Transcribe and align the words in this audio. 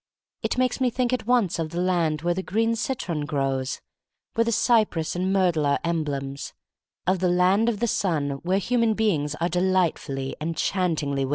It 0.41 0.57
makes 0.57 0.81
me 0.81 0.89
think 0.89 1.13
at 1.13 1.27
once 1.27 1.59
of 1.59 1.69
the 1.69 1.79
land 1.79 2.23
where 2.23 2.33
the 2.33 2.41
green 2.41 2.75
citron 2.75 3.23
grows— 3.25 3.81
where 4.33 4.43
the 4.45 4.51
cypress 4.51 5.15
and 5.15 5.31
myrtle 5.31 5.63
are 5.67 5.77
emblems; 5.83 6.53
of 7.05 7.19
the 7.19 7.29
land 7.29 7.69
of 7.69 7.79
the 7.79 7.87
Sun 7.87 8.31
where 8.41 8.57
human 8.57 8.95
beings 8.95 9.35
are 9.39 9.47
delightfully, 9.49 10.35
enchantingly. 10.41 11.23